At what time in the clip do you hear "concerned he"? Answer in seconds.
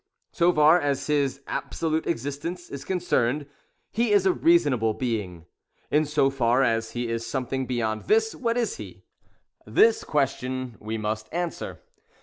2.83-4.11